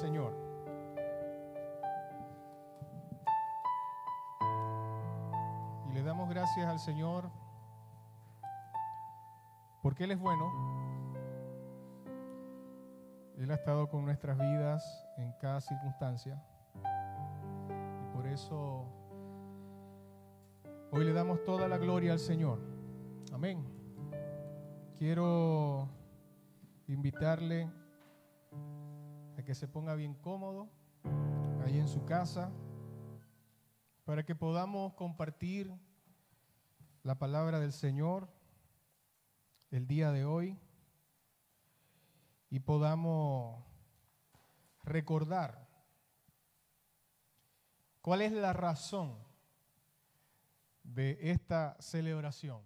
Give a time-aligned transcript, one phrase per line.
[0.00, 0.32] Señor.
[5.90, 7.30] Y le damos gracias al Señor
[9.82, 10.50] porque Él es bueno.
[13.36, 14.82] Él ha estado con nuestras vidas
[15.18, 16.42] en cada circunstancia.
[18.02, 18.86] Y por eso
[20.92, 22.58] hoy le damos toda la gloria al Señor.
[23.32, 23.66] Amén.
[24.98, 25.90] Quiero
[26.86, 27.70] invitarle
[29.44, 30.68] que se ponga bien cómodo
[31.64, 32.52] ahí en su casa
[34.04, 35.72] para que podamos compartir
[37.02, 38.28] la palabra del Señor
[39.70, 40.58] el día de hoy
[42.50, 43.64] y podamos
[44.82, 45.68] recordar
[48.02, 49.16] cuál es la razón
[50.82, 52.62] de esta celebración.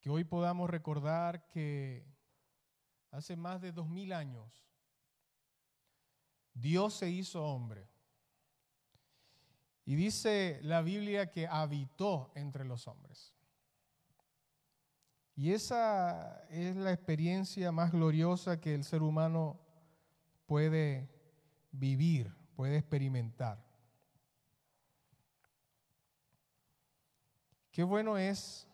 [0.00, 2.11] Que hoy podamos recordar que
[3.12, 4.62] hace más de dos mil años
[6.54, 7.88] Dios se hizo hombre.
[9.84, 13.34] Y dice la Biblia que habitó entre los hombres.
[15.34, 19.58] Y esa es la experiencia más gloriosa que el ser humano
[20.46, 21.08] puede
[21.72, 23.64] vivir, puede experimentar.
[27.72, 28.68] Qué bueno es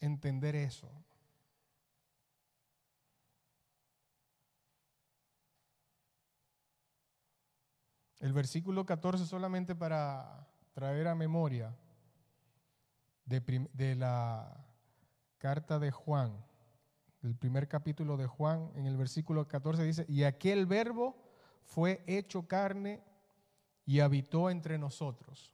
[0.00, 0.90] entender eso.
[8.22, 11.76] El versículo 14 solamente para traer a memoria
[13.24, 14.64] de, la
[15.38, 16.32] carta de Juan,
[17.24, 21.16] el primer capítulo de Juan, en el versículo 14 dice, y aquel verbo
[21.64, 23.02] fue hecho carne
[23.84, 25.52] y habitó entre nosotros.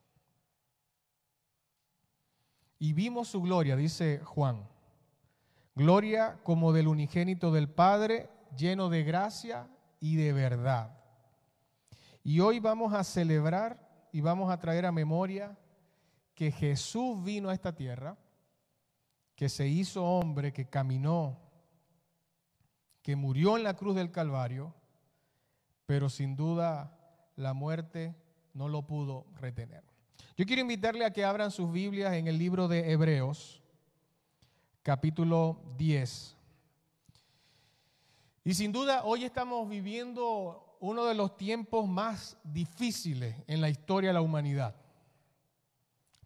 [2.78, 4.68] Y vimos su gloria, dice Juan,
[5.74, 10.97] gloria como del unigénito del Padre, lleno de gracia y de verdad.
[12.22, 15.56] Y hoy vamos a celebrar y vamos a traer a memoria
[16.34, 18.16] que Jesús vino a esta tierra
[19.34, 21.38] que se hizo hombre, que caminó,
[23.02, 24.74] que murió en la cruz del Calvario,
[25.86, 26.98] pero sin duda
[27.36, 28.14] la muerte
[28.52, 29.84] no lo pudo retener.
[30.36, 33.62] Yo quiero invitarle a que abran sus Biblias en el libro de Hebreos,
[34.82, 36.36] capítulo 10.
[38.44, 44.10] Y sin duda hoy estamos viviendo uno de los tiempos más difíciles en la historia
[44.10, 44.74] de la humanidad.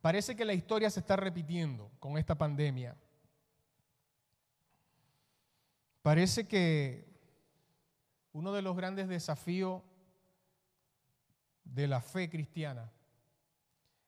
[0.01, 2.97] Parece que la historia se está repitiendo con esta pandemia.
[6.03, 7.07] Parece que
[8.33, 9.83] uno de los grandes desafíos
[11.65, 12.91] de la fe cristiana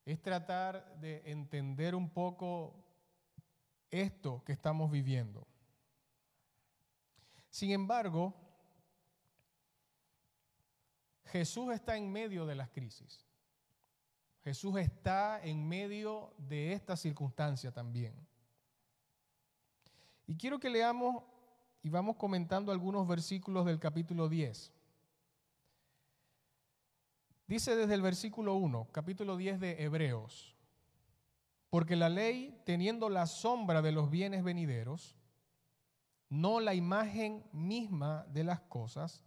[0.04, 2.74] es tratar de entender un poco
[3.90, 5.46] esto que estamos viviendo.
[7.48, 8.34] Sin embargo,
[11.34, 13.26] Jesús está en medio de las crisis.
[14.44, 18.14] Jesús está en medio de esta circunstancia también.
[20.28, 21.24] Y quiero que leamos
[21.82, 24.72] y vamos comentando algunos versículos del capítulo 10.
[27.48, 30.54] Dice desde el versículo 1, capítulo 10 de Hebreos,
[31.68, 35.16] porque la ley, teniendo la sombra de los bienes venideros,
[36.28, 39.24] no la imagen misma de las cosas,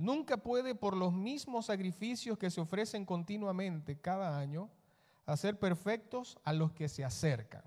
[0.00, 4.70] nunca puede por los mismos sacrificios que se ofrecen continuamente cada año,
[5.26, 7.62] hacer perfectos a los que se acercan.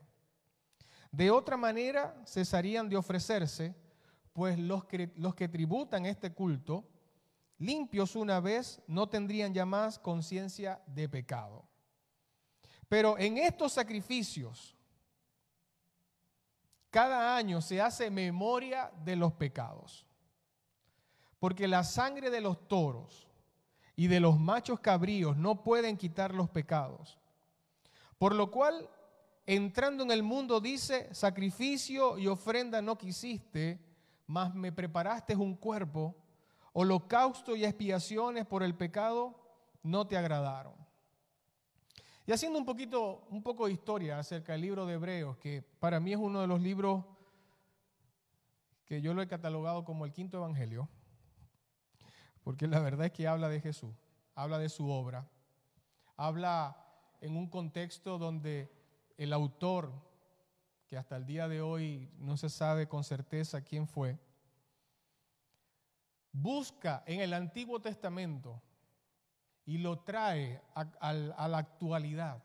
[1.12, 3.76] De otra manera cesarían de ofrecerse,
[4.34, 6.90] pues los que, los que tributan este culto,
[7.60, 11.68] limpios una vez, no tendrían ya más conciencia de pecado.
[12.90, 14.76] Pero en estos sacrificios,
[16.90, 20.08] cada año se hace memoria de los pecados.
[21.44, 23.28] Porque la sangre de los toros
[23.98, 27.20] y de los machos cabríos no pueden quitar los pecados.
[28.18, 28.90] Por lo cual,
[29.46, 33.78] entrando en el mundo, dice, sacrificio y ofrenda no quisiste,
[34.26, 36.16] mas me preparaste un cuerpo,
[36.72, 39.36] holocausto y expiaciones por el pecado
[39.82, 40.76] no te agradaron.
[42.26, 46.00] Y haciendo un poquito, un poco de historia acerca del libro de Hebreos, que para
[46.00, 47.04] mí es uno de los libros
[48.86, 50.88] que yo lo he catalogado como el quinto evangelio,
[52.44, 53.96] porque la verdad es que habla de Jesús,
[54.36, 55.28] habla de su obra,
[56.18, 56.78] habla
[57.22, 58.72] en un contexto donde
[59.18, 59.92] el autor
[60.88, 64.20] que hasta el día de hoy no se sabe con certeza quién fue,
[66.32, 68.62] busca en el Antiguo Testamento
[69.66, 72.44] y lo trae a, la actualidad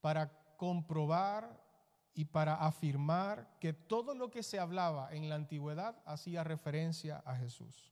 [0.00, 1.62] para comprobar
[2.14, 7.36] y para afirmar que todo lo que se hablaba en la antigüedad hacía referencia a
[7.36, 7.90] Jesús.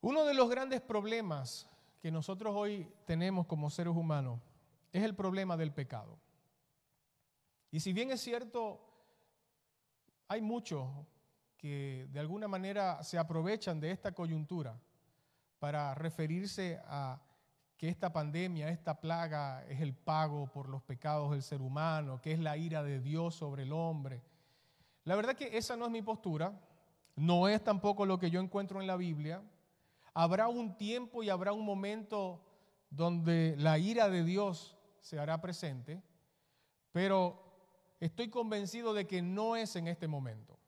[0.00, 1.68] Uno de los grandes problemas
[2.00, 4.40] que nosotros hoy tenemos como seres humanos
[4.92, 6.18] es el problema del pecado.
[7.70, 8.80] Y si bien es cierto,
[10.28, 10.88] hay muchos
[11.56, 14.78] que de alguna manera se aprovechan de esta coyuntura
[15.58, 17.20] para referirse a
[17.76, 22.32] que esta pandemia, esta plaga es el pago por los pecados del ser humano, que
[22.32, 24.22] es la ira de Dios sobre el hombre.
[25.04, 26.60] La verdad que esa no es mi postura,
[27.16, 29.42] no es tampoco lo que yo encuentro en la Biblia.
[30.20, 32.44] Habrá un tiempo y habrá un momento
[32.90, 36.02] donde la ira de Dios se hará presente,
[36.90, 37.40] pero
[38.00, 40.58] estoy convencido de que no es en este momento.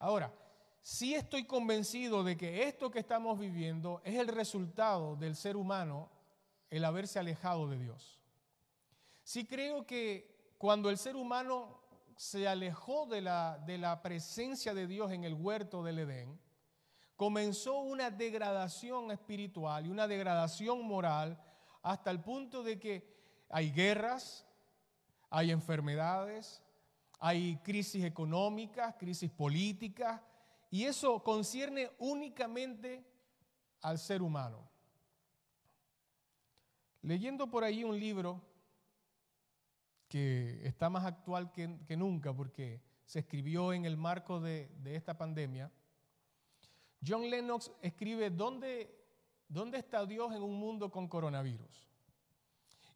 [0.00, 0.34] Ahora,
[0.82, 6.10] sí estoy convencido de que esto que estamos viviendo es el resultado del ser humano
[6.70, 8.18] el haberse alejado de Dios.
[9.22, 11.78] Sí creo que cuando el ser humano
[12.16, 16.49] se alejó de la, de la presencia de Dios en el huerto del Edén,
[17.20, 21.38] comenzó una degradación espiritual y una degradación moral
[21.82, 23.06] hasta el punto de que
[23.50, 24.46] hay guerras,
[25.28, 26.62] hay enfermedades,
[27.18, 30.18] hay crisis económicas, crisis políticas,
[30.70, 33.04] y eso concierne únicamente
[33.82, 34.66] al ser humano.
[37.02, 38.40] Leyendo por ahí un libro
[40.08, 45.70] que está más actual que, nunca porque se escribió en el marco de, esta pandemia,
[47.06, 48.94] John Lennox escribe, ¿dónde,
[49.48, 51.88] ¿dónde está Dios en un mundo con coronavirus?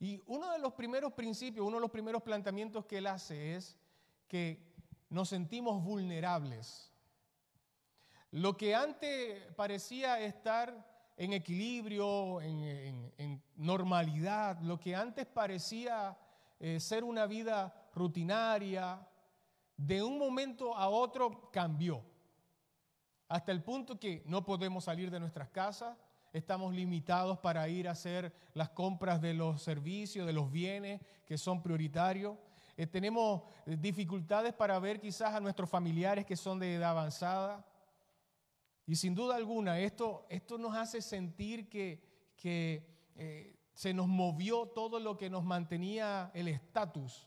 [0.00, 3.78] Y uno de los primeros principios, uno de los primeros planteamientos que él hace es
[4.28, 4.60] que
[5.08, 6.94] nos sentimos vulnerables
[8.34, 16.18] lo que antes parecía estar en equilibrio, en, normalidad, lo que antes parecía
[16.58, 19.06] eh, ser una vida rutinaria,
[19.76, 22.04] de un momento a otro cambió.
[23.28, 25.96] Hasta el punto que no podemos salir de nuestras casas,
[26.32, 31.38] estamos limitados para ir a hacer las compras de los servicios, de los bienes que
[31.38, 32.36] son prioritarios.
[32.76, 37.64] Eh, tenemos dificultades para ver quizás a nuestros familiares que son de edad avanzada.
[38.86, 42.02] Y sin duda alguna, esto, esto nos hace sentir que,
[42.36, 47.26] que eh, se nos movió todo lo que nos mantenía el estatus.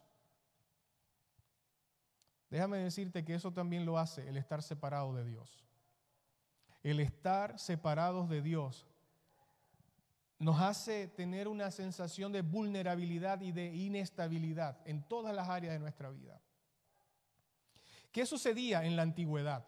[2.49, 5.66] Déjame decirte que eso también lo hace el estar separado de Dios.
[6.87, 8.87] El estar separados de Dios
[10.39, 15.79] nos hace tener una sensación de vulnerabilidad y de inestabilidad en todas las áreas de
[15.79, 16.39] nuestra vida.
[18.09, 19.67] ¿Qué sucedía en la antigüedad?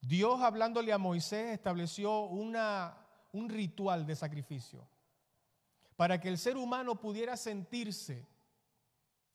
[0.00, 2.96] Dios hablándole a Moisés estableció una,
[3.32, 4.86] un ritual de sacrificio
[5.96, 8.24] para que el ser humano pudiera sentirse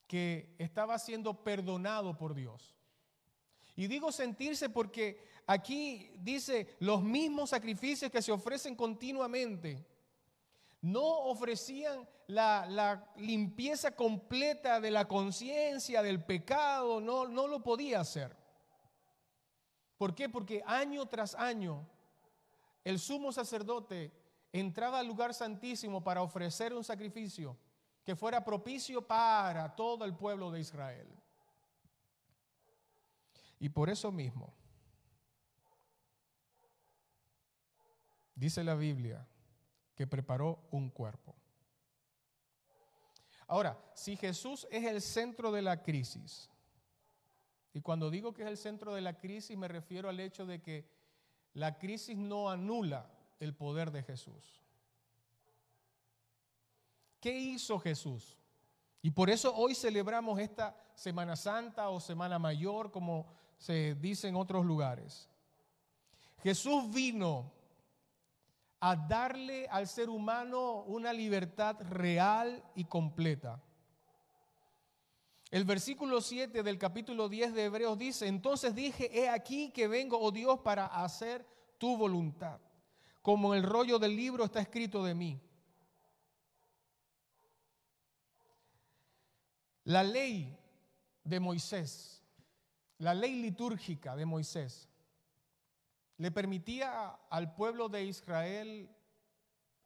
[0.07, 2.78] que estaba siendo perdonado por Dios.
[3.79, 9.85] Y digo sentirse porque aquí dice los mismos sacrificios que se ofrecen continuamente.
[10.81, 18.35] No ofrecían la, limpieza completa de la conciencia, del pecado, no, no lo podía hacer.
[19.97, 20.27] ¿Por qué?
[20.27, 21.87] Porque año tras año
[22.83, 24.11] el sumo sacerdote
[24.51, 27.55] entraba al lugar santísimo para ofrecer un sacrificio
[28.03, 31.18] que fuera propicio para todo el pueblo de Israel.
[33.59, 34.53] Y por eso mismo,
[38.35, 39.27] dice la Biblia,
[39.95, 41.35] que preparó un cuerpo.
[43.47, 46.49] Ahora, si Jesús es el centro de la crisis,
[47.73, 50.61] y cuando digo que es el centro de la crisis me refiero al hecho de
[50.61, 50.89] que
[51.53, 54.61] la crisis no anula el poder de Jesús.
[57.19, 58.37] ¿Qué hizo Jesús?
[59.01, 63.27] Y por eso hoy celebramos esta Semana Santa o Semana Mayor, como
[63.59, 65.29] se dice en otros lugares.
[66.41, 67.51] Jesús vino
[68.79, 73.61] a darle al ser humano una libertad real y completa.
[75.51, 80.17] El versículo 7 del capítulo 10 de Hebreos dice, entonces dije, he aquí que vengo,
[80.17, 81.45] oh Dios, para hacer
[81.77, 82.59] tu voluntad,
[83.21, 85.41] como el rollo del libro está escrito de mí.
[89.83, 90.55] La ley
[91.23, 92.18] de Moisés,
[92.99, 94.89] la ley litúrgica de Moisés,
[96.17, 98.89] le permitía al pueblo de Israel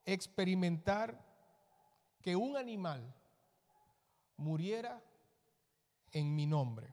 [0.04, 1.24] experimentar
[2.20, 3.14] que un animal
[4.36, 5.00] muriera
[6.12, 6.92] en mi nombre.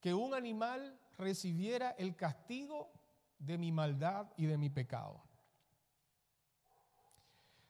[0.00, 2.92] Que un animal recibiera el castigo
[3.38, 5.22] de mi maldad y de mi pecado.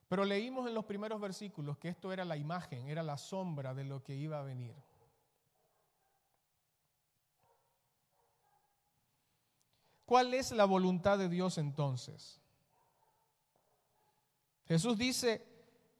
[0.09, 3.85] Pero leímos en los primeros versículos que esto era la imagen, era la sombra de
[3.85, 4.75] lo que iba a venir.
[10.07, 12.41] ¿Cuál es la voluntad de Dios entonces?
[14.67, 15.45] Jesús dice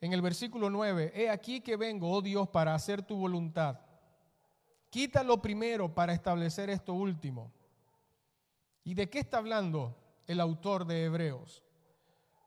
[0.01, 3.81] en el versículo 9, he aquí que vengo, oh Dios, para hacer tu voluntad.
[4.91, 7.53] Quita lo primero para establecer esto último.
[8.85, 9.97] ¿Y de qué está hablando
[10.29, 11.65] el autor de Hebreos?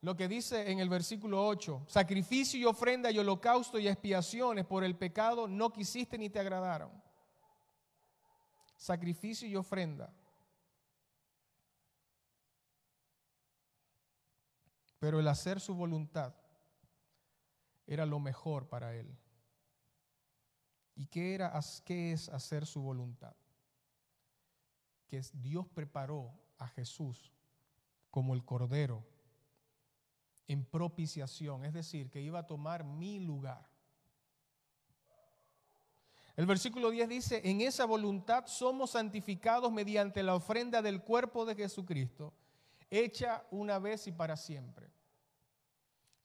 [0.01, 4.85] Lo que dice en el versículo 8, sacrificio y ofrenda y holocausto y expiaciones por
[4.85, 6.89] el pecado no quisiste ni te agradaron.
[8.77, 10.13] Sacrificio y ofrenda.
[14.99, 16.35] Pero el hacer su voluntad
[17.87, 19.17] era lo mejor para él.
[20.95, 23.33] ¿Y qué, era, qué es hacer su voluntad?
[25.07, 27.33] Que Dios preparó a Jesús
[28.11, 29.03] como el Cordero
[30.47, 33.69] en propiciación, es decir, que iba a tomar mi lugar.
[36.35, 41.55] El versículo 10 dice, en esa voluntad somos santificados mediante la ofrenda del cuerpo de
[41.55, 42.33] Jesucristo
[42.89, 44.89] hecha una vez y para siempre.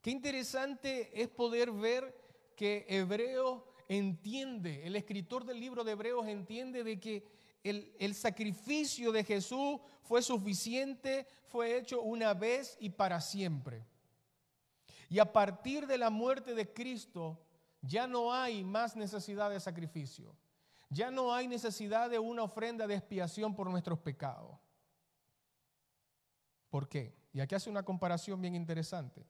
[0.00, 2.14] Qué interesante es poder ver
[2.56, 7.24] que Hebreo entiende, el escritor del libro de Hebreos entiende de que
[7.62, 13.86] el, el, sacrificio de Jesús fue suficiente, fue hecho una vez y para siempre.
[15.08, 17.40] Y a partir de la muerte de Cristo
[17.80, 20.36] ya no hay más necesidad de sacrificio.
[20.90, 24.58] Ya no hay necesidad de una ofrenda de expiación por nuestros pecados.
[26.74, 27.14] ¿Por qué?
[27.32, 29.24] Y aquí hace una comparación bien interesante.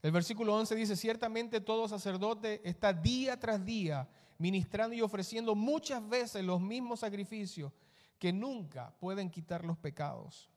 [0.00, 6.08] El versículo 11 dice, ciertamente todo sacerdote está día tras día ministrando y ofreciendo muchas
[6.08, 7.72] veces los mismos sacrificios
[8.20, 10.48] que nunca pueden quitar los pecados.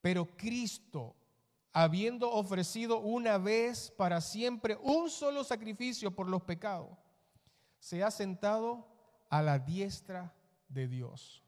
[0.00, 1.14] Pero Cristo,
[1.72, 6.98] habiendo ofrecido una vez para siempre un solo sacrificio por los pecados,
[7.78, 8.88] se ha sentado
[9.30, 10.34] a la diestra
[10.68, 11.44] de Dios.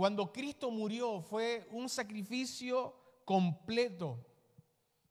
[0.00, 2.94] Cuando Cristo murió fue un sacrificio
[3.26, 4.16] completo.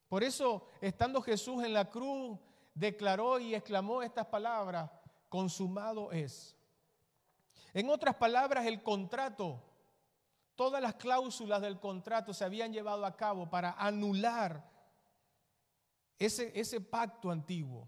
[0.07, 2.39] Por eso, estando Jesús en la cruz,
[2.73, 4.89] declaró y exclamó estas palabras,
[5.29, 6.57] consumado es.
[7.71, 9.61] En otras palabras, el contrato,
[10.55, 14.67] todas las cláusulas del contrato se habían llevado a cabo para anular
[16.17, 17.87] ese, ese pacto antiguo.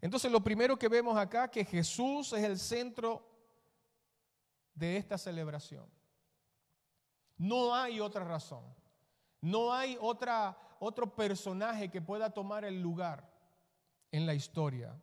[0.00, 3.26] Entonces lo primero que vemos acá que Jesús es el centro
[4.74, 5.86] de esta celebración.
[7.36, 8.64] No hay otra razón.
[9.40, 13.30] No hay otra, otro personaje que pueda tomar el lugar
[14.10, 14.98] en la historia.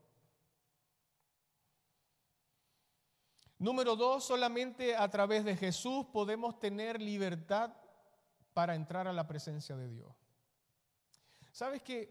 [3.60, 7.74] Número dos, solamente a través de Jesús podemos tener libertad
[8.54, 10.16] para entrar a la presencia de Dios.
[11.52, 12.10] ¿Sabes que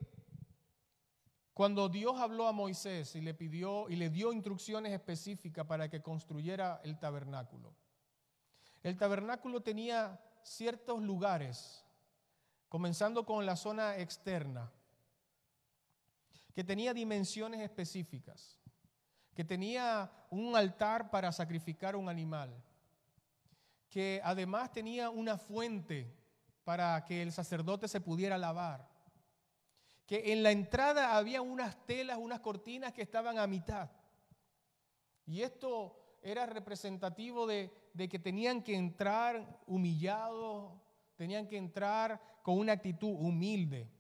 [1.57, 6.03] cuando Dios habló a Moisés y le pidió y le dio instrucciones específicas para que
[6.03, 7.73] construyera el tabernáculo,
[8.83, 11.83] el tabernáculo tenía ciertos lugares,
[12.69, 14.71] comenzando con la zona externa,
[16.55, 18.59] que tenía dimensiones específicas,
[19.35, 22.55] que tenía un altar para sacrificar un animal,
[23.89, 26.15] que además tenía una fuente
[26.65, 28.96] para que el sacerdote se pudiera lavar
[30.07, 33.91] que en la entrada había unas telas, unas cortinas que estaban a mitad.
[35.27, 40.73] Y esto era representativo de, que tenían que entrar humillados,
[41.17, 43.91] tenían que entrar con una actitud humilde.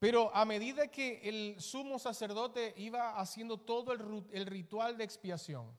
[0.00, 5.76] Pero a medida que el sumo sacerdote iba haciendo todo el, ritual de expiación,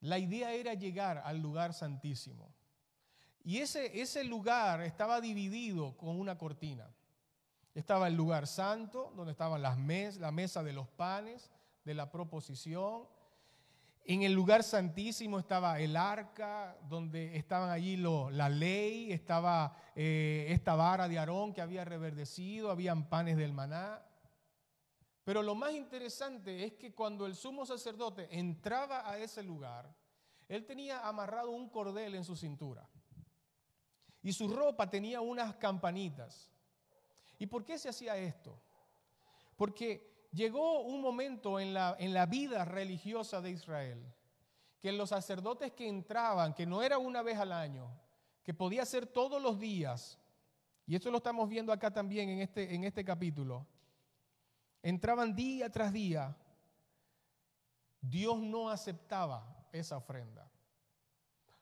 [0.00, 2.52] la idea era llegar al lugar santísimo.
[3.44, 6.90] Y ese, ese lugar estaba dividido con una cortina.
[7.74, 11.50] Estaba el lugar santo, donde estaban las mes, la mesa de los panes,
[11.84, 13.06] de la proposición.
[14.04, 20.74] En el lugar santísimo estaba el arca, donde estaban allí la ley, estaba eh, esta
[20.74, 24.02] vara de Aarón que había reverdecido, habían panes del maná.
[25.24, 29.94] Pero lo más interesante es que cuando el sumo sacerdote entraba a ese lugar,
[30.48, 32.86] él tenía amarrado un cordel en su cintura.
[34.24, 36.50] Y su ropa tenía unas campanitas.
[37.38, 38.58] ¿Y por qué se hacía esto?
[39.54, 44.02] Porque llegó un momento en la, en la vida religiosa de Israel
[44.80, 47.90] que los sacerdotes que entraban, que no era una vez al año,
[48.42, 50.18] que podía ser todos los días,
[50.86, 53.66] y esto lo estamos viendo acá también en este, en este capítulo,
[54.82, 56.36] entraban día tras día,
[58.00, 60.50] Dios no aceptaba esa ofrenda.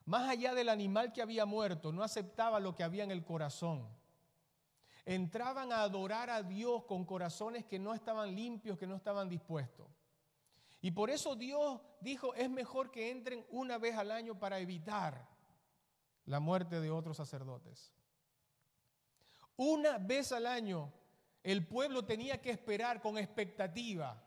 [0.05, 3.87] Más allá del animal que había muerto, no aceptaba lo que había en el corazón.
[5.05, 9.87] entraban a adorar a Dios con corazones que no estaban limpios, que no estaban dispuestos.
[10.81, 15.27] Y por eso Dios dijo, es mejor que entren una vez al año para evitar
[16.25, 17.91] la muerte de otros sacerdotes.
[19.57, 20.91] Una vez al año
[21.43, 24.21] el pueblo tenía que esperar con expectativa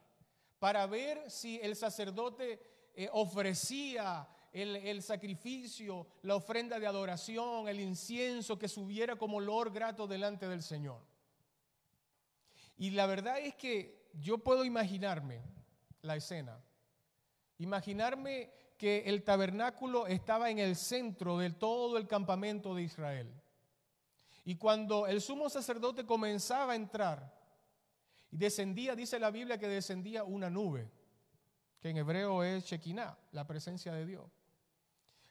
[0.59, 4.29] para ver si el sacerdote eh, ofrecía
[4.63, 10.63] el, sacrificio, la ofrenda de adoración, el incienso que subiera como olor grato delante del
[10.63, 11.01] Señor.
[12.79, 15.43] Y la verdad es que yo puedo imaginarme
[16.03, 16.59] la escena,
[17.59, 23.33] imaginarme que el tabernáculo estaba en el centro de todo el campamento de Israel.
[24.45, 27.35] Y cuando el sumo sacerdote comenzaba a entrar,
[28.31, 30.91] y descendía, dice la Biblia que descendía una nube,
[31.81, 34.36] que en hebreo es Shekinah, la presencia de Dios.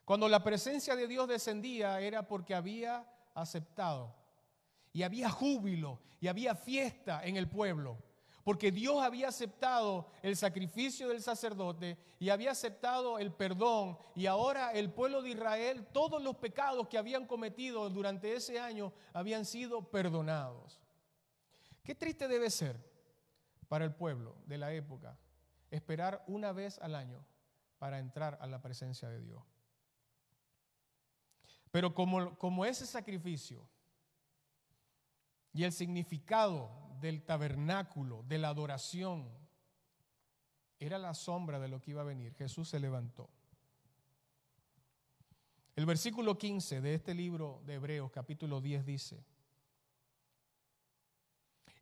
[0.06, 4.16] Cuando la presencia de Dios descendía era porque había aceptado.
[4.94, 7.98] Y había júbilo y había fiesta en el pueblo.
[8.44, 13.98] Porque Dios había aceptado el sacrificio del sacerdote y había aceptado el perdón.
[14.14, 18.94] Y ahora el pueblo de Israel, todos los pecados que habían cometido durante ese año
[19.14, 20.80] habían sido perdonados.
[21.84, 22.80] Qué triste debe ser
[23.68, 25.18] para el pueblo de la época
[25.72, 27.26] esperar una vez al año
[27.80, 29.55] para entrar a la presencia de Dios.
[31.76, 33.68] Pero como, como ese sacrificio
[35.52, 39.28] y el significado del tabernáculo, de la adoración,
[40.80, 43.30] era la sombra de lo que iba a venir, Jesús se levantó.
[45.76, 49.26] El versículo 15 de este libro de Hebreos, capítulo 10, dice,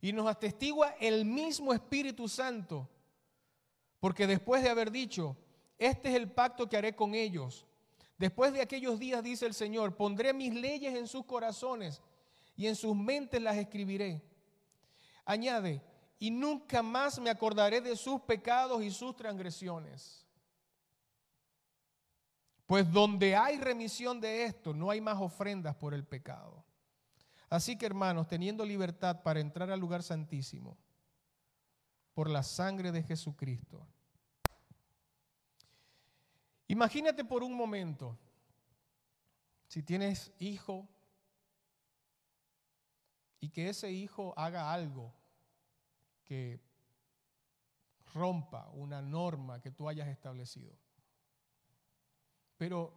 [0.00, 2.90] y nos atestigua el mismo Espíritu Santo,
[4.00, 5.36] porque después de haber dicho,
[5.78, 7.64] este es el pacto que haré con ellos
[8.18, 12.00] Después de aquellos días, dice el Señor, pondré mis leyes en sus corazones
[12.56, 14.22] y en sus mentes las escribiré.
[15.24, 15.82] Añade,
[16.18, 20.24] y nunca más me acordaré de sus pecados y sus transgresiones.
[22.66, 26.64] Pues donde hay remisión de esto, no hay más ofrendas por el pecado.
[27.50, 30.78] Así que hermanos, teniendo libertad para entrar al lugar santísimo,
[32.14, 33.86] por la sangre de Jesucristo,
[36.74, 38.18] Imagínate por un momento,
[39.68, 40.88] si tienes hijo
[43.38, 45.14] y que ese hijo haga algo
[46.24, 46.60] que
[48.12, 50.74] rompa una norma que tú hayas establecido.
[52.56, 52.92] Pero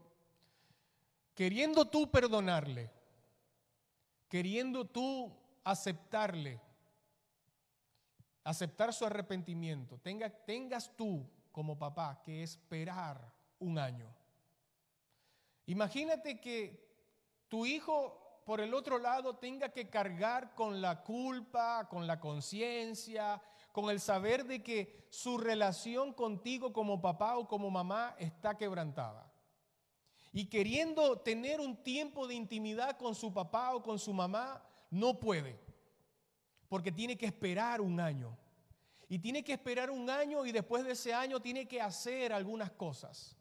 [1.35, 2.89] queriendo tú perdonarle,
[4.27, 5.31] queriendo tú
[5.63, 6.59] aceptarle,
[8.43, 14.13] aceptar su arrepentimiento, tengas tú como papá que esperar un año.
[15.65, 16.87] Imagínate que
[17.47, 23.41] tu hijo por el otro lado tenga que cargar con la culpa, con la conciencia,
[23.73, 29.31] con el saber de que su relación contigo como papá o como mamá está quebrantada.
[30.31, 35.19] Y queriendo tener un tiempo de intimidad con su papá o con su mamá, no
[35.19, 35.59] puede,
[36.69, 38.37] porque tiene que esperar un año.
[39.09, 42.71] Y tiene que esperar un año y después de ese año tiene que hacer algunas
[42.71, 43.36] cosas.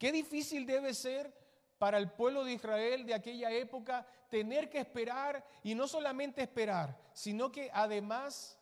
[0.00, 1.30] Qué difícil debe ser
[1.76, 6.98] para el pueblo de Israel de aquella época tener que esperar y no solamente esperar,
[7.12, 8.58] sino que además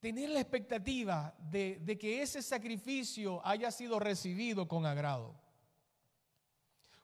[0.00, 5.40] tener la expectativa de, de, que ese sacrificio haya sido recibido con agrado.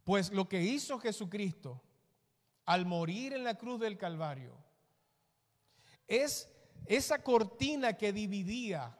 [0.02, 1.80] Pues lo que hizo Jesucristo
[2.64, 4.56] al morir en la cruz del Calvario
[6.08, 6.52] es
[6.86, 8.98] esa cortina que dividía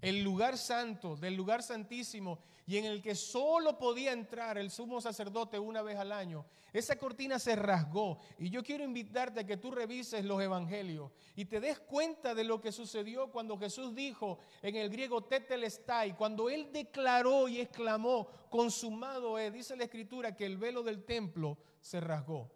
[0.00, 2.38] el lugar santo del lugar santísimo
[2.70, 6.94] y en el que solo podía entrar el sumo sacerdote una vez al año, esa
[6.94, 8.20] cortina se rasgó.
[8.38, 12.44] Y yo quiero invitarte a que tú revises los evangelios y te des cuenta de
[12.44, 18.28] lo que sucedió cuando Jesús dijo en el griego tetelestai, cuando él declaró y exclamó,
[18.48, 22.52] consumado es, dice la escritura que el velo del templo se rasgó.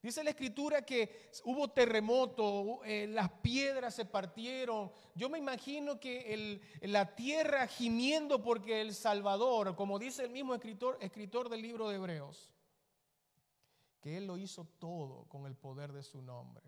[0.00, 4.92] Dice la escritura que hubo terremoto, eh, las piedras se partieron.
[5.14, 10.98] Yo me imagino que la tierra gimiendo porque el Salvador, como dice el mismo escritor,
[11.00, 12.52] escritor del libro de Hebreos,
[14.00, 16.64] que Él lo hizo todo con el poder de su nombre.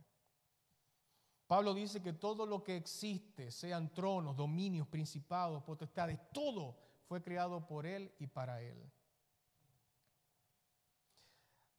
[1.47, 7.65] Pablo dice que todo lo que existe, sean tronos, dominios, principados, potestades, todo fue creado
[7.67, 8.91] por Él y para Él.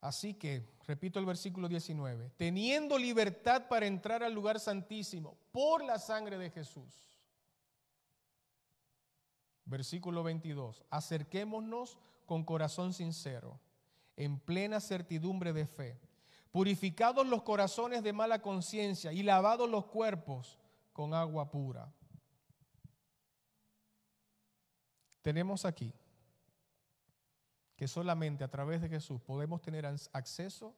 [0.01, 5.99] Así que, repito el versículo 19, teniendo libertad para entrar al lugar santísimo por la
[5.99, 7.15] sangre de Jesús.
[9.63, 13.59] Versículo 22, acerquémonos con corazón sincero,
[14.17, 15.99] en plena certidumbre de fe,
[16.51, 20.57] purificados los corazones de mala conciencia y lavados los cuerpos
[20.93, 21.93] con agua pura.
[25.21, 25.93] Tenemos aquí
[27.81, 30.75] que solamente a través de Jesús podemos tener acceso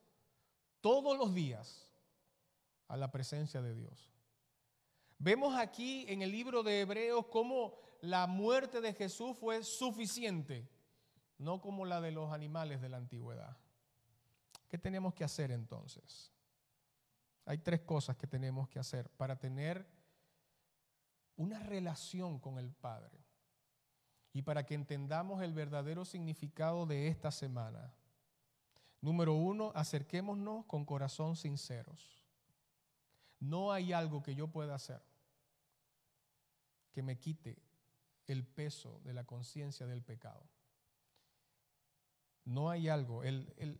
[0.80, 1.92] todos los días
[2.88, 4.10] a la presencia de Dios.
[5.18, 10.66] Vemos aquí en el libro de Hebreos cómo la muerte de Jesús fue suficiente,
[11.36, 13.54] no como la de los animales de la antigüedad.
[14.70, 16.32] ¿Qué tenemos que hacer entonces?
[17.44, 19.86] Hay tres cosas que tenemos que hacer para tener
[21.36, 23.23] una relación con el Padre
[24.34, 27.94] y para que entendamos el verdadero significado de esta semana.
[29.00, 32.26] Número uno, acerquémonos con corazón sinceros.
[33.38, 35.00] No hay algo que yo pueda hacer
[36.92, 37.58] que me quite
[38.26, 40.42] el peso de la conciencia del pecado.
[42.44, 43.22] No hay algo.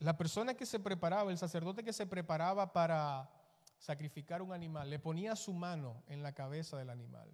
[0.01, 3.31] la persona que se preparaba, el sacerdote que se preparaba para
[3.79, 7.31] sacrificar un animal, le ponía su mano en la cabeza del animal.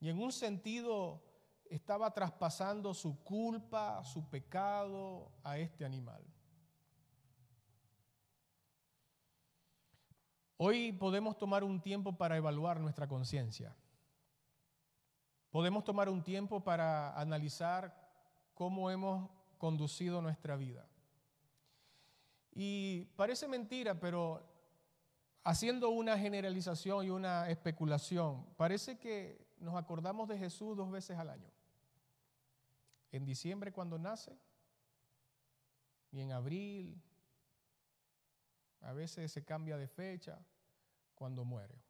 [0.00, 1.22] Y en un sentido
[1.70, 6.24] estaba traspasando su culpa, su pecado a este animal.
[10.58, 13.76] Hoy podemos tomar un tiempo para evaluar nuestra conciencia.
[15.50, 17.94] Podemos tomar un tiempo para analizar
[18.54, 20.88] cómo hemos conducido nuestra vida.
[22.52, 24.42] Y parece mentira, pero
[25.44, 31.30] haciendo una generalización y una especulación, parece que nos acordamos de Jesús dos veces al
[31.30, 31.55] año.
[33.12, 34.38] En diciembre cuando nace
[36.10, 37.02] y en abril
[38.80, 40.44] a veces se cambia de fecha
[41.14, 41.82] cuando muere.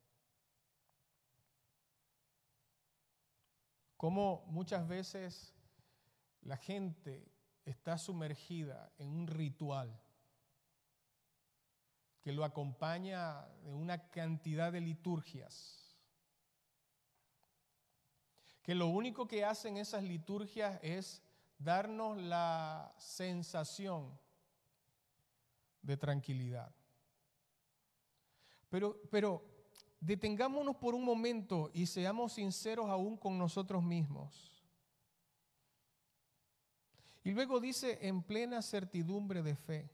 [3.97, 5.55] Como muchas veces
[6.43, 7.33] la gente
[7.65, 10.01] está sumergida en un ritual
[12.21, 15.86] que lo acompaña de una cantidad de liturgias,
[18.67, 21.23] que lo único que hacen esas liturgias es
[21.57, 24.19] darnos la sensación
[25.83, 26.75] de tranquilidad.
[28.69, 29.45] Pero, pero
[30.01, 34.61] detengámonos por un momento y seamos sinceros aún con nosotros mismos.
[37.23, 39.89] Y luego dice, en plena certidumbre de fe.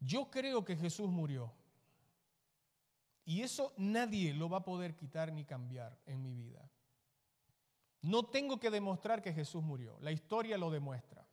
[0.00, 1.50] Yo creo que Jesús murió.
[3.26, 6.70] Y eso nadie lo va a poder quitar ni cambiar en mi vida.
[8.02, 9.98] No tengo que demostrar que Jesús murió.
[10.00, 11.26] La historia lo demuestra.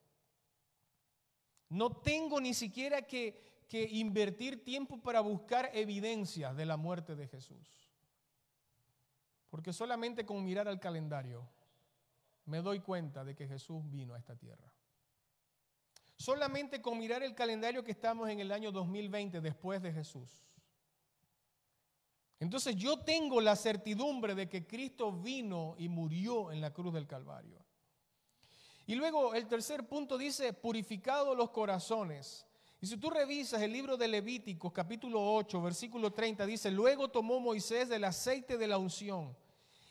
[1.70, 3.54] No tengo ni siquiera que,
[3.92, 7.90] invertir tiempo para buscar evidencias de la muerte de Jesús.
[9.50, 11.48] Porque solamente con mirar al calendario
[12.46, 14.72] me doy cuenta de que Jesús vino a esta tierra.
[16.16, 20.53] Solamente con mirar el calendario que estamos en el año 2020 después de Jesús.
[22.44, 27.08] Entonces yo tengo la certidumbre de que Cristo vino y murió en la cruz del
[27.08, 27.64] Calvario.
[28.86, 32.46] Y luego el tercer punto dice, purificado los corazones.
[32.82, 37.40] Y si tú revisas el libro de Levíticos capítulo 8, versículo 30, dice, luego tomó
[37.40, 39.38] Moisés del aceite de la unción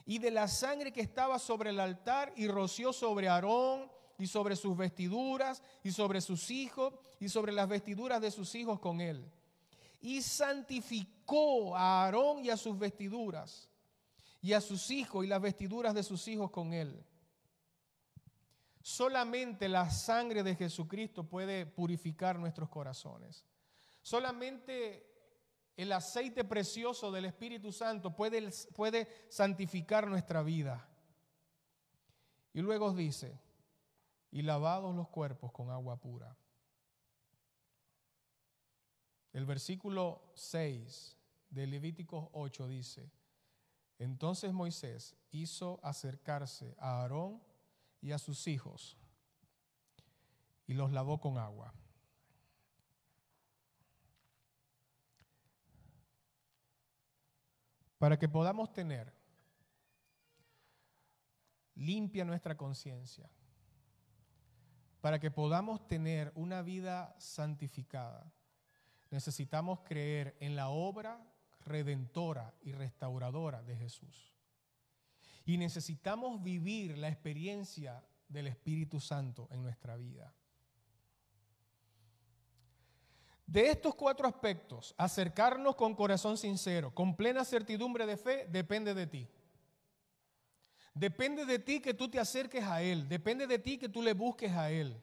[0.04, 4.56] y de la sangre que estaba sobre el altar y roció sobre Aarón y sobre
[4.56, 9.26] sus vestiduras y sobre sus hijos y sobre las vestiduras de sus hijos con él.
[10.02, 13.70] Y santificó a Aarón y a sus vestiduras
[14.42, 17.02] y a sus hijos y las vestiduras de sus hijos con él.
[18.82, 23.44] Solamente la sangre de Jesucristo puede purificar nuestros corazones.
[24.02, 25.06] Solamente
[25.76, 30.88] el aceite precioso del Espíritu Santo puede, puede santificar nuestra vida.
[32.52, 33.40] Y luego dice,
[34.32, 36.36] y lavados los cuerpos con agua pura.
[39.32, 41.16] El versículo 6
[41.50, 43.10] de Levíticos 8 dice,
[43.98, 47.42] entonces Moisés hizo acercarse a Aarón
[48.00, 48.98] y a sus hijos
[50.66, 51.72] y los lavó con agua.
[57.98, 59.14] Para que podamos tener
[61.74, 63.30] limpia nuestra conciencia,
[65.00, 68.32] para que podamos tener una vida santificada,
[69.12, 71.22] necesitamos creer en la obra
[71.64, 74.32] redentora y restauradora de Jesús.
[75.44, 80.32] Y necesitamos vivir la experiencia del Espíritu Santo en nuestra vida.
[83.46, 89.06] De estos cuatro aspectos, acercarnos con corazón sincero, con plena certidumbre de fe, depende de
[89.06, 89.28] ti.
[90.94, 94.14] Depende de ti que tú te acerques a Él, depende de ti que tú le
[94.14, 94.98] busques a Él.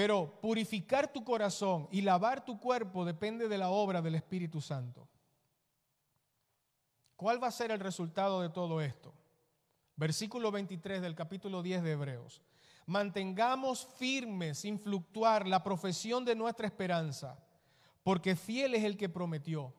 [0.00, 5.06] Pero purificar tu corazón y lavar tu cuerpo depende de la obra del Espíritu Santo.
[7.16, 9.12] ¿Cuál va a ser el resultado de todo esto?
[9.96, 12.40] Versículo 23 del capítulo 10 de Hebreos.
[12.86, 17.38] Mantengamos firmes sin fluctuar la profesión de nuestra esperanza,
[18.02, 19.74] porque fiel es el que prometió.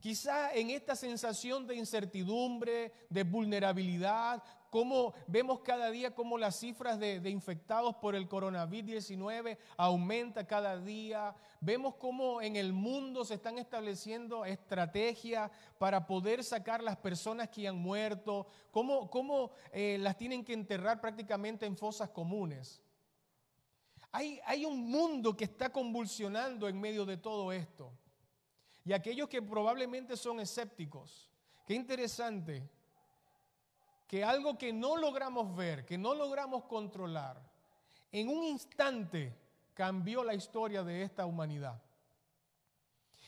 [0.00, 6.98] Quizá en esta sensación de incertidumbre, de vulnerabilidad, como vemos cada día cómo las cifras
[6.98, 11.34] de, infectados por el coronavirus-19 aumenta cada día.
[11.60, 17.66] Vemos cómo en el mundo se están estableciendo estrategias para poder sacar las personas que
[17.66, 22.82] han muerto, cómo, cómo eh, las tienen que enterrar prácticamente en fosas comunes.
[24.12, 27.92] Hay, hay un mundo que está convulsionando en medio de todo esto.
[28.86, 31.28] Y aquellos que probablemente son escépticos,
[31.66, 32.70] qué interesante
[34.06, 37.42] que algo que no logramos ver, que no logramos controlar,
[38.12, 39.36] en un instante
[39.74, 41.82] cambió la historia de esta humanidad.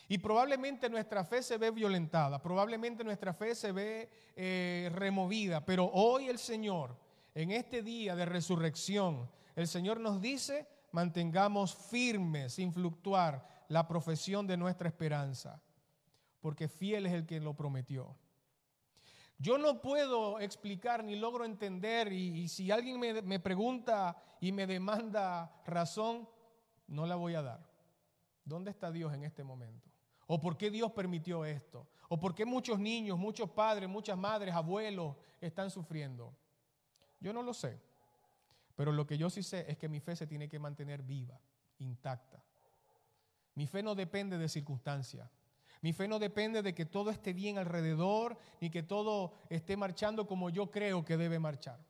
[0.07, 5.91] Y probablemente nuestra fe se ve violentada, probablemente nuestra fe se ve eh, removida, pero
[5.93, 6.97] hoy el Señor,
[7.35, 14.47] en este día de resurrección, el Señor nos dice, mantengamos firmes, sin fluctuar, la profesión
[14.47, 15.63] de nuestra esperanza,
[16.41, 18.17] porque fiel es el que lo prometió.
[19.39, 24.67] Yo no puedo explicar ni logro entender y, si alguien me, me pregunta y me
[24.67, 26.29] demanda razón,
[26.89, 27.71] no la voy a dar.
[28.45, 29.89] ¿Dónde está Dios en este momento?
[30.27, 31.87] ¿O por qué Dios permitió esto?
[32.09, 36.35] ¿O por qué muchos niños, muchos padres, muchas madres, abuelos están sufriendo?
[37.21, 37.81] Yo no lo sé.
[38.75, 41.41] Pero lo que yo sí sé es que mi fe se tiene que mantener viva,
[41.79, 42.43] intacta.
[43.59, 45.29] Mi fe no depende de circunstancias.
[45.81, 50.29] Mi fe no depende de que todo esté bien alrededor ni que todo esté marchando
[50.29, 51.85] como yo creo que debe marchar.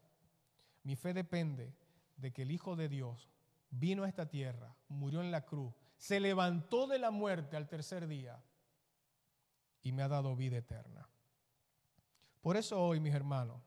[0.82, 1.74] Mi fe depende
[2.16, 3.28] de que el Hijo de Dios
[3.68, 8.08] vino a esta tierra, murió en la cruz, se levantó de la muerte al tercer
[8.08, 8.42] día
[9.82, 11.06] y me ha dado vida eterna.
[12.40, 13.60] Por eso hoy, mis hermanos,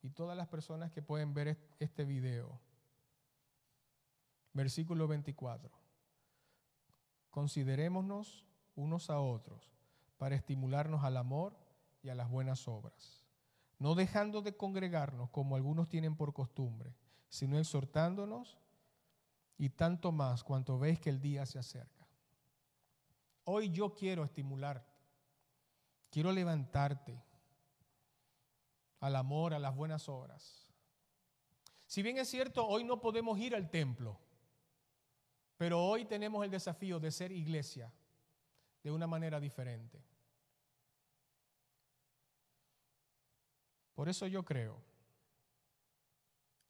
[0.00, 2.58] y todas las personas que pueden ver este video,
[4.54, 5.87] versículo 24,
[7.30, 9.72] considerémonos unos a otros
[10.16, 11.56] para estimularnos al amor
[12.02, 13.24] y a las buenas obras,
[13.78, 16.94] no dejando de congregarnos como algunos tienen por costumbre,
[17.28, 18.58] sino exhortándonos
[19.56, 22.06] y tanto más cuanto veis que el día se acerca.
[23.44, 24.92] Hoy yo quiero estimularte,
[26.10, 27.22] quiero levantarte
[29.00, 30.68] al amor, a las buenas obras.
[31.86, 34.20] Si bien es cierto, hoy no podemos ir al templo,
[35.58, 37.92] pero hoy tenemos el desafío de ser iglesia
[38.82, 40.02] de una manera diferente.
[43.94, 44.80] Por eso yo creo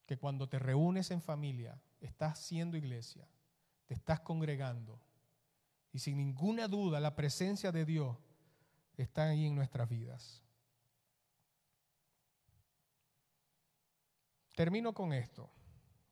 [0.06, 3.28] que cuando te reúnes en familia, estás siendo iglesia,
[3.84, 4.98] te estás congregando
[5.92, 8.16] y sin ninguna duda la presencia de Dios
[8.96, 10.42] está ahí en nuestras vidas.
[14.54, 15.50] Termino con esto,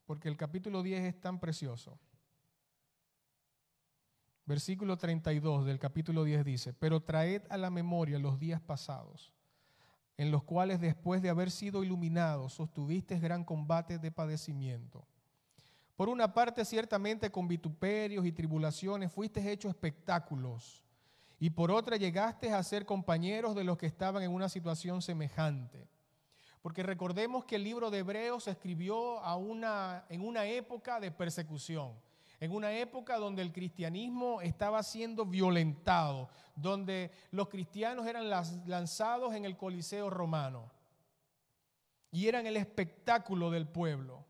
[0.05, 1.99] porque el capítulo 10 es tan precioso.
[4.47, 9.33] Versículo 32 del capítulo 10 dice, pero traed a la memoria los días pasados,
[10.17, 15.05] en los cuales después de haber sido iluminados sostuvisteis gran combate de padecimiento.
[15.97, 20.85] Por una parte, ciertamente con vituperios y tribulaciones fuisteis hechos espectáculos,
[21.41, 25.89] y por otra llegaste a ser compañeros de los que estaban en una situación semejante.
[26.63, 31.11] Porque recordemos que el libro de Hebreos se escribió a una, en una época de
[31.11, 32.06] persecución
[32.40, 39.44] en una época donde el cristianismo estaba siendo violentado, donde los cristianos eran lanzados en
[39.44, 40.70] el Coliseo romano
[42.11, 44.25] y eran el espectáculo del pueblo.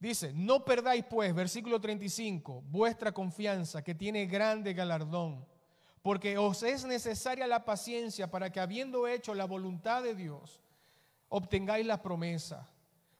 [0.00, 5.44] Dice, no perdáis pues, versículo 35, vuestra confianza que tiene grande galardón,
[6.02, 10.60] porque os es necesaria la paciencia para que habiendo hecho la voluntad de Dios,
[11.28, 12.68] obtengáis la promesa.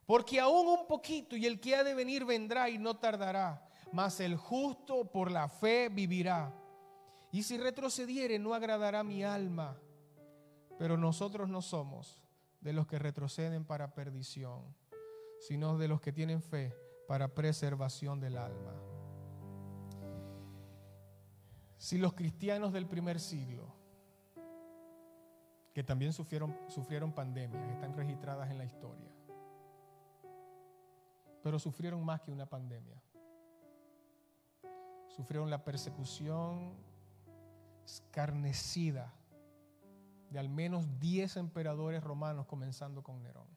[0.08, 4.20] Porque aún un poquito y el que ha de venir vendrá y no tardará, mas
[4.20, 6.50] el justo por la fe vivirá.
[7.30, 9.78] Y si retrocediere no agradará mi alma.
[10.78, 12.22] Pero nosotros no somos
[12.62, 14.74] de los que retroceden para perdición,
[15.40, 16.74] sino de los que tienen fe
[17.06, 18.72] para preservación del alma.
[21.76, 23.74] Si los cristianos del primer siglo,
[25.74, 29.17] que también sufrieron, sufrieron pandemias, están registradas en la historia,
[31.48, 33.02] pero sufrieron más que una pandemia.
[35.06, 36.74] Sufrieron la persecución
[37.86, 39.14] escarnecida
[40.28, 43.48] de al menos 10 emperadores romanos, comenzando con Nerón.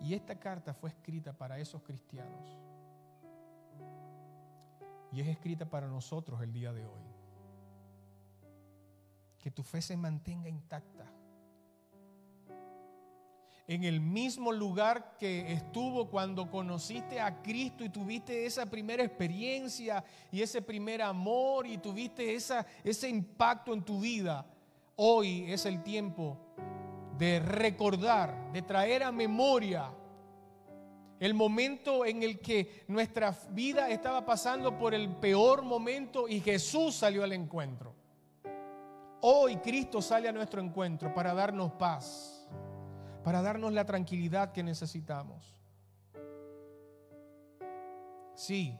[0.00, 2.58] Y esta carta fue escrita para esos cristianos.
[5.12, 7.14] Y es escrita para nosotros el día de hoy.
[9.38, 11.06] Que tu fe se mantenga intacta.
[13.68, 20.04] En el mismo lugar que estuvo cuando conociste a Cristo y tuviste esa primera experiencia
[20.30, 24.46] y ese primer amor y tuviste esa, ese impacto en tu vida.
[24.94, 26.38] Hoy es el tiempo
[27.18, 29.90] de recordar, de traer a memoria
[31.18, 36.94] el momento en el que nuestra vida estaba pasando por el peor momento y Jesús
[36.94, 37.94] salió al encuentro.
[39.22, 42.35] Hoy Cristo sale a nuestro encuentro para darnos paz,
[43.26, 45.52] para darnos la tranquilidad que necesitamos.
[48.36, 48.78] Sí,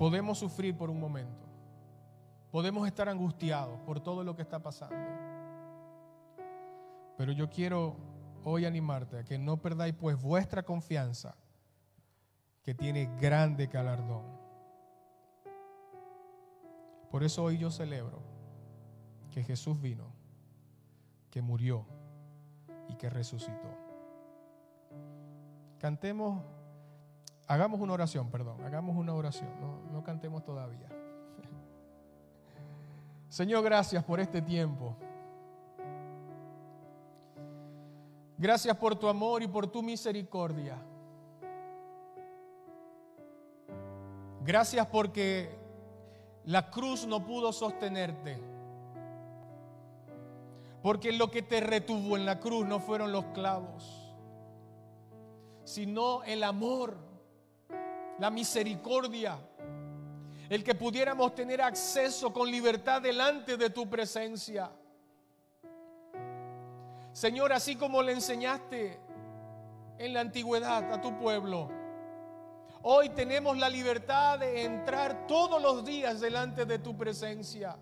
[0.00, 1.46] podemos sufrir por un momento,
[2.50, 4.96] podemos estar angustiados por todo lo que está pasando,
[7.16, 7.98] pero yo quiero
[8.42, 11.36] hoy animarte a que no perdáis pues vuestra confianza,
[12.64, 14.24] que tiene grande galardón.
[17.12, 18.24] Por eso hoy yo celebro
[19.30, 20.12] que Jesús vino,
[21.30, 21.86] que murió
[22.88, 23.68] y que resucitó.
[25.78, 26.42] Cantemos,
[27.46, 30.88] hagamos una oración, perdón, hagamos una oración, no, no cantemos todavía.
[33.28, 34.96] Señor, gracias por este tiempo.
[38.38, 40.76] Gracias por tu amor y por tu misericordia.
[44.44, 45.58] Gracias porque
[46.44, 48.55] la cruz no pudo sostenerte.
[50.86, 54.14] Porque lo que te retuvo en la cruz no fueron los clavos,
[55.64, 56.96] sino el amor,
[58.20, 59.36] la misericordia,
[60.48, 64.70] el que pudiéramos tener acceso con libertad delante de tu presencia.
[67.10, 69.00] Señor, así como le enseñaste
[69.98, 71.68] en la antigüedad a tu pueblo,
[72.82, 77.76] hoy tenemos la libertad de entrar todos los días delante de tu presencia.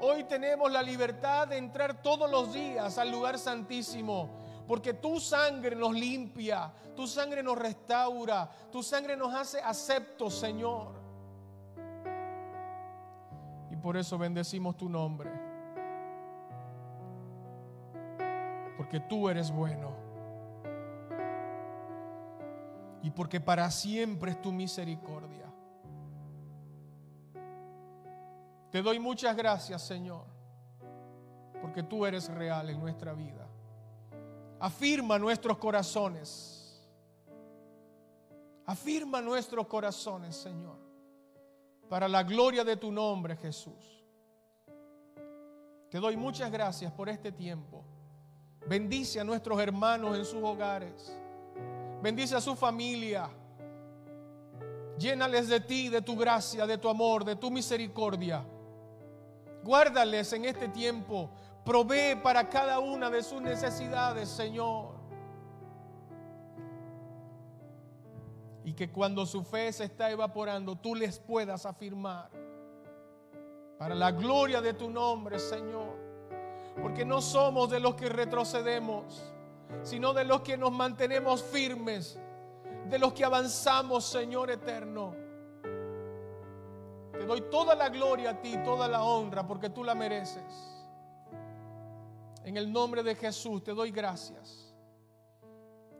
[0.00, 4.28] Hoy tenemos la libertad de entrar todos los días al lugar santísimo,
[4.66, 10.92] porque tu sangre nos limpia, tu sangre nos restaura, tu sangre nos hace aceptos, Señor.
[13.70, 15.44] Y por eso bendecimos tu nombre.
[18.76, 19.92] porque tú eres bueno.
[23.02, 25.43] Y porque para siempre es tu misericordia.
[28.74, 30.24] Te doy muchas gracias, Señor,
[31.62, 33.46] porque tú eres real en nuestra vida.
[34.58, 36.84] Afirma nuestros corazones.
[38.66, 40.76] Afirma nuestros corazones, Señor,
[41.88, 44.04] para la gloria de tu nombre, Jesús.
[45.88, 47.84] Te doy muchas gracias por este tiempo.
[48.66, 51.16] Bendice a nuestros hermanos en sus hogares.
[52.02, 53.30] Bendice a su familia.
[54.98, 58.44] Llénales de ti, de tu gracia, de tu amor, de tu misericordia.
[59.64, 61.30] Guárdales en este tiempo.
[61.64, 64.92] Provee para cada una de sus necesidades, Señor.
[68.62, 72.30] Y que cuando su fe se está evaporando, tú les puedas afirmar.
[73.78, 75.96] Para la gloria de tu nombre, Señor.
[76.82, 79.32] Porque no somos de los que retrocedemos,
[79.82, 82.18] sino de los que nos mantenemos firmes,
[82.90, 85.23] de los que avanzamos, Señor eterno.
[87.18, 90.74] Te doy toda la gloria a ti, toda la honra, porque tú la mereces.
[92.44, 94.74] En el nombre de Jesús te doy gracias.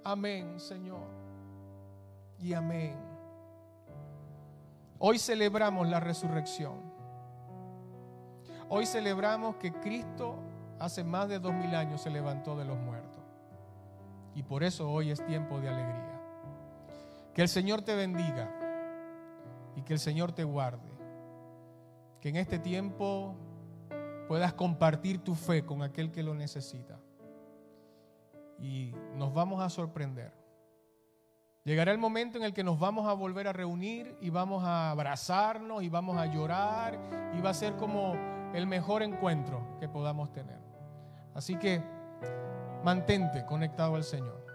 [0.02, 1.08] Amén, Señor.
[2.38, 2.96] Y amén.
[4.98, 6.92] Hoy celebramos la resurrección.
[8.68, 10.36] Hoy celebramos que Cristo
[10.78, 13.22] hace más de dos mil años se levantó de los muertos.
[14.34, 16.20] Y por eso hoy es tiempo de alegría.
[17.32, 18.50] Que el Señor te bendiga
[19.76, 20.93] y que el Señor te guarde.
[22.24, 23.36] Que en este tiempo
[24.28, 26.98] puedas compartir tu fe con aquel que lo necesita.
[28.58, 30.32] Y nos vamos a sorprender.
[31.64, 34.90] Llegará el momento en el que nos vamos a volver a reunir y vamos a
[34.90, 36.98] abrazarnos y vamos a llorar
[37.36, 38.14] y va a ser como
[38.54, 40.60] el mejor encuentro que podamos tener.
[41.34, 41.82] Así que
[42.82, 44.46] mantente conectado al Señor.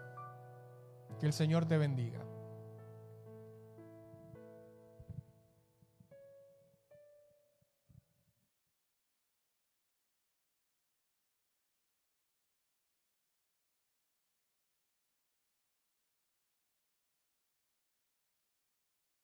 [1.19, 2.28] Que el Señor te bendiga.